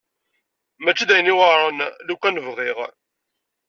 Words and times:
Mačči 0.83 1.05
d 1.09 1.11
ayen 1.13 1.29
yuɛren 1.31 1.79
lukan 2.07 2.41
bɣiɣ. 2.45 2.77